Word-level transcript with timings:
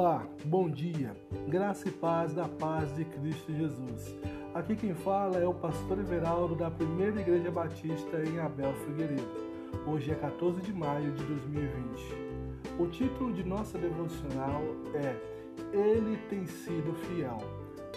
Olá, 0.00 0.26
bom 0.46 0.70
dia, 0.70 1.14
graça 1.46 1.86
e 1.86 1.92
paz 1.92 2.32
da 2.32 2.48
paz 2.48 2.90
de 2.96 3.04
Cristo 3.04 3.52
Jesus. 3.52 4.16
Aqui 4.54 4.74
quem 4.74 4.94
fala 4.94 5.36
é 5.36 5.46
o 5.46 5.52
pastor 5.52 5.98
Everaldo 5.98 6.54
da 6.54 6.70
Primeira 6.70 7.20
Igreja 7.20 7.50
Batista 7.50 8.24
em 8.24 8.38
Abel 8.38 8.72
Figueiredo. 8.76 9.28
Hoje 9.86 10.10
é 10.10 10.14
14 10.14 10.62
de 10.62 10.72
maio 10.72 11.12
de 11.12 11.22
2020. 11.22 12.14
O 12.78 12.86
título 12.86 13.30
de 13.34 13.44
nossa 13.44 13.76
devocional 13.76 14.62
é 14.94 15.14
Ele 15.76 16.16
tem 16.30 16.46
sido 16.46 16.94
fiel. 17.04 17.36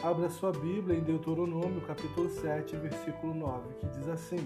Abra 0.04 0.30
sua 0.30 0.52
Bíblia 0.52 0.98
em 0.98 1.04
Deuteronômio 1.04 1.80
capítulo 1.88 2.30
7, 2.30 2.76
versículo 2.76 3.34
9, 3.34 3.76
que 3.80 3.88
diz 3.88 4.10
assim: 4.10 4.46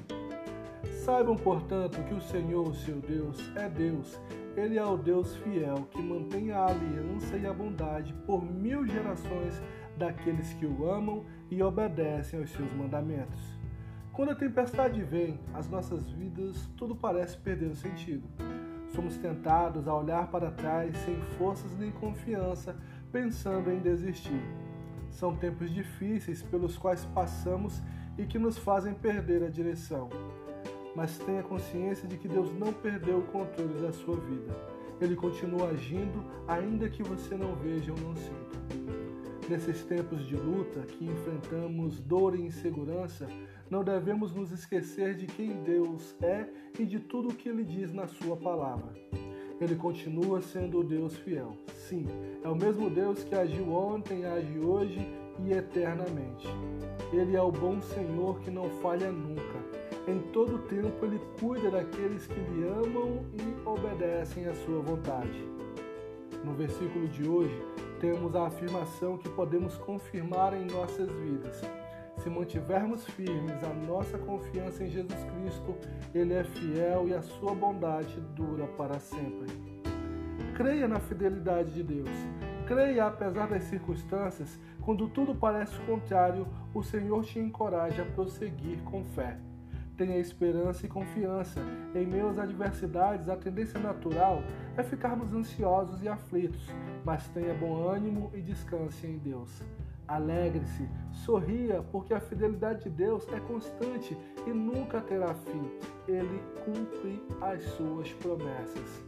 Saibam, 0.83 1.35
portanto, 1.35 2.03
que 2.03 2.13
o 2.13 2.21
Senhor, 2.21 2.75
seu 2.75 2.99
Deus, 2.99 3.37
é 3.55 3.69
Deus. 3.69 4.19
Ele 4.55 4.77
é 4.77 4.83
o 4.83 4.97
Deus 4.97 5.35
fiel, 5.37 5.87
que 5.91 6.01
mantém 6.01 6.51
a 6.51 6.65
aliança 6.65 7.37
e 7.37 7.45
a 7.45 7.53
bondade 7.53 8.13
por 8.25 8.43
mil 8.43 8.85
gerações 8.85 9.61
daqueles 9.95 10.53
que 10.53 10.65
o 10.65 10.89
amam 10.89 11.25
e 11.49 11.61
obedecem 11.61 12.39
aos 12.39 12.49
seus 12.49 12.71
mandamentos. 12.73 13.57
Quando 14.11 14.31
a 14.31 14.35
tempestade 14.35 15.01
vem, 15.03 15.39
as 15.53 15.69
nossas 15.69 16.09
vidas 16.09 16.67
tudo 16.75 16.95
parece 16.95 17.37
perder 17.37 17.69
o 17.69 17.75
sentido. 17.75 18.27
Somos 18.87 19.15
tentados 19.17 19.87
a 19.87 19.95
olhar 19.95 20.31
para 20.31 20.49
trás 20.49 20.97
sem 20.97 21.21
forças 21.37 21.71
nem 21.77 21.91
confiança, 21.91 22.75
pensando 23.11 23.71
em 23.71 23.79
desistir. 23.79 24.41
São 25.11 25.35
tempos 25.35 25.71
difíceis 25.71 26.41
pelos 26.41 26.77
quais 26.77 27.05
passamos 27.05 27.81
e 28.17 28.25
que 28.25 28.39
nos 28.39 28.57
fazem 28.57 28.93
perder 28.93 29.43
a 29.43 29.49
direção 29.49 30.09
mas 30.97 31.15
tenha 31.19 31.43
consciência 31.43 32.07
de 32.07 32.17
que 32.17 32.27
Deus 32.27 32.51
não 32.57 32.73
perdeu 32.73 33.19
o 33.19 33.27
controle 33.27 33.79
da 33.79 33.91
sua 33.91 34.15
vida. 34.15 34.51
Ele 34.99 35.15
continua 35.15 35.67
agindo, 35.67 36.25
ainda 36.47 36.89
que 36.89 37.03
você 37.03 37.35
não 37.35 37.55
veja 37.55 37.91
ou 37.91 37.99
não 37.99 38.15
sinta. 38.15 38.57
Nesses 39.47 39.83
tempos 39.83 40.25
de 40.25 40.35
luta 40.35 40.81
que 40.81 41.05
enfrentamos 41.05 41.99
dor 41.99 42.33
e 42.35 42.41
insegurança, 42.41 43.27
não 43.69 43.83
devemos 43.83 44.33
nos 44.33 44.51
esquecer 44.51 45.13
de 45.13 45.27
quem 45.27 45.61
Deus 45.61 46.15
é 46.19 46.47
e 46.79 46.83
de 46.83 46.99
tudo 46.99 47.29
o 47.29 47.35
que 47.35 47.47
Ele 47.47 47.63
diz 47.63 47.93
na 47.93 48.07
Sua 48.07 48.35
palavra. 48.35 48.91
Ele 49.61 49.75
continua 49.75 50.41
sendo 50.41 50.79
o 50.79 50.83
Deus 50.83 51.15
fiel. 51.17 51.55
Sim, 51.75 52.07
é 52.43 52.49
o 52.49 52.55
mesmo 52.55 52.89
Deus 52.89 53.23
que 53.23 53.35
agiu 53.35 53.71
ontem, 53.71 54.25
age 54.25 54.57
hoje 54.57 54.99
e 55.45 55.53
eternamente. 55.53 56.47
Ele 57.13 57.35
é 57.35 57.41
o 57.41 57.51
bom 57.51 57.79
Senhor 57.81 58.39
que 58.39 58.49
não 58.49 58.67
falha 58.81 59.11
nunca 59.11 59.77
em 60.07 60.19
todo 60.31 60.59
tempo 60.69 61.05
ele 61.05 61.19
cuida 61.39 61.69
daqueles 61.69 62.25
que 62.25 62.39
lhe 62.39 62.65
amam 62.67 63.25
e 63.33 63.67
obedecem 63.67 64.45
à 64.45 64.55
sua 64.55 64.81
vontade. 64.81 65.45
No 66.45 66.53
versículo 66.53 67.07
de 67.09 67.27
hoje, 67.27 67.61
temos 67.99 68.35
a 68.35 68.47
afirmação 68.47 69.17
que 69.17 69.27
podemos 69.27 69.75
confirmar 69.77 70.53
em 70.53 70.65
nossas 70.65 71.09
vidas. 71.09 71.61
Se 72.19 72.29
mantivermos 72.29 73.05
firmes 73.05 73.61
a 73.63 73.73
nossa 73.85 74.17
confiança 74.17 74.83
em 74.83 74.89
Jesus 74.89 75.19
Cristo, 75.23 75.75
Ele 76.15 76.33
é 76.33 76.43
fiel 76.43 77.07
e 77.09 77.13
a 77.13 77.21
sua 77.21 77.53
bondade 77.53 78.19
dura 78.33 78.65
para 78.65 78.99
sempre. 78.99 79.47
Creia 80.55 80.87
na 80.87 80.99
fidelidade 80.99 81.73
de 81.73 81.83
Deus. 81.83 82.09
Creia 82.65 83.07
apesar 83.07 83.47
das 83.47 83.65
circunstâncias, 83.65 84.59
quando 84.81 85.07
tudo 85.09 85.35
parece 85.35 85.77
contrário, 85.81 86.47
o 86.73 86.81
Senhor 86.81 87.23
te 87.23 87.39
encoraja 87.39 88.03
a 88.03 88.05
prosseguir 88.05 88.81
com 88.83 89.03
fé. 89.03 89.37
Tenha 89.97 90.19
esperança 90.19 90.85
e 90.85 90.89
confiança. 90.89 91.59
Em 91.95 92.05
meio 92.05 92.29
às 92.29 92.37
adversidades, 92.37 93.27
a 93.27 93.35
tendência 93.35 93.79
natural 93.79 94.43
é 94.77 94.83
ficarmos 94.83 95.33
ansiosos 95.33 96.03
e 96.03 96.07
aflitos, 96.07 96.67
mas 97.03 97.27
tenha 97.29 97.55
bom 97.55 97.89
ânimo 97.89 98.29
e 98.35 98.39
descanse 98.39 99.07
em 99.07 99.17
Deus. 99.17 99.63
Alegre-se, 100.07 100.87
sorria, 101.11 101.83
porque 101.91 102.13
a 102.13 102.19
fidelidade 102.19 102.83
de 102.83 102.91
Deus 102.91 103.27
é 103.33 103.39
constante 103.39 104.15
e 104.45 104.51
nunca 104.51 105.01
terá 105.01 105.33
fim. 105.33 105.71
Ele 106.07 106.41
cumpre 106.63 107.19
as 107.41 107.63
suas 107.63 108.13
promessas. 108.13 109.03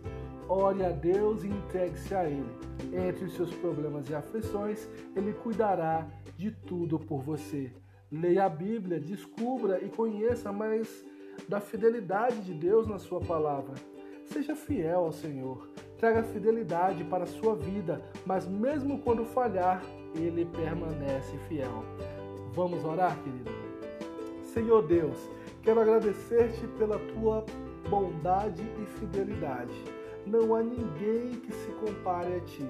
Ore 0.50 0.84
a 0.84 0.90
Deus 0.90 1.44
e 1.44 1.48
entregue-se 1.48 2.16
a 2.16 2.26
Ele. 2.26 2.52
Entre 2.92 3.26
os 3.26 3.36
seus 3.36 3.54
problemas 3.54 4.10
e 4.10 4.16
aflições, 4.16 4.90
Ele 5.16 5.34
cuidará 5.34 6.08
de 6.36 6.50
tudo 6.50 6.98
por 6.98 7.22
você. 7.22 7.72
Leia 8.12 8.46
a 8.46 8.50
Bíblia, 8.50 9.00
descubra 9.00 9.84
e 9.84 9.90
conheça 9.90 10.52
mais 10.52 11.06
da 11.48 11.60
fidelidade 11.60 12.42
de 12.42 12.56
Deus 12.56 12.88
na 12.88 12.98
sua 12.98 13.20
palavra. 13.20 13.76
Seja 14.26 14.56
fiel 14.56 15.02
ao 15.02 15.12
Senhor. 15.12 15.68
Traga 16.00 16.24
fidelidade 16.24 17.04
para 17.04 17.26
a 17.26 17.28
sua 17.28 17.56
vida, 17.56 18.02
mas 18.26 18.48
mesmo 18.48 19.00
quando 19.00 19.26
falhar, 19.26 19.84
ele 20.16 20.46
permanece 20.46 21.38
fiel. 21.48 21.84
Vamos 22.54 22.84
orar, 22.84 23.16
querido? 23.22 23.52
Senhor 24.44 24.88
Deus, 24.88 25.30
quero 25.62 25.80
agradecer-te 25.80 26.66
pela 26.80 26.98
tua 27.14 27.46
bondade 27.90 28.64
e 28.82 28.86
fidelidade. 29.00 29.84
Não 30.26 30.56
há 30.56 30.64
ninguém 30.64 31.40
que 31.42 31.52
se 31.52 31.72
compare 31.74 32.36
a 32.36 32.40
ti. 32.42 32.66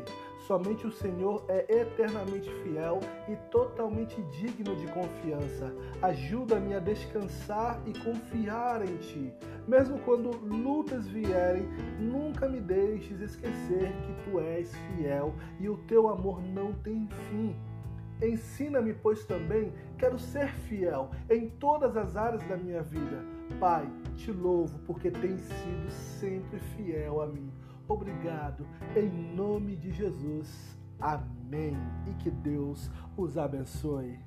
Somente 0.50 0.88
o 0.88 0.92
Senhor 0.92 1.46
é 1.48 1.64
eternamente 1.82 2.50
fiel 2.64 3.00
e 3.28 3.36
totalmente 3.52 4.20
digno 4.32 4.76
de 4.78 4.88
confiança. 4.88 5.72
Ajuda-me 6.02 6.74
a 6.74 6.80
descansar 6.80 7.80
e 7.86 7.94
confiar 8.00 8.82
em 8.82 8.98
Ti. 8.98 9.32
Mesmo 9.68 10.00
quando 10.00 10.32
lutas 10.44 11.08
vierem, 11.08 11.68
nunca 12.00 12.50
me 12.50 12.60
deixes 12.60 13.22
esquecer 13.22 13.94
que 14.02 14.32
Tu 14.32 14.40
és 14.40 14.76
fiel 14.76 15.36
e 15.60 15.70
o 15.70 15.78
Teu 15.86 16.08
amor 16.10 16.42
não 16.42 16.74
tem 16.74 17.08
fim. 17.30 17.56
Ensina-me, 18.20 18.96
pois 18.96 19.24
também 19.26 19.72
quero 20.00 20.18
ser 20.18 20.52
fiel 20.68 21.12
em 21.30 21.48
todas 21.48 21.96
as 21.96 22.18
áreas 22.18 22.42
da 22.48 22.58
minha 22.58 22.82
vida. 22.82 23.24
Pai, 23.60 23.88
te 24.16 24.32
louvo 24.32 24.80
porque 24.80 25.12
tens 25.12 25.42
sido 25.42 25.92
sempre 25.92 26.58
fiel 26.76 27.22
a 27.22 27.28
mim. 27.28 27.52
Obrigado, 27.90 28.68
em 28.96 29.10
nome 29.10 29.76
de 29.76 29.92
Jesus. 29.92 30.78
Amém. 31.00 31.76
E 32.08 32.14
que 32.24 32.30
Deus 32.30 32.92
os 33.18 33.36
abençoe. 33.36 34.20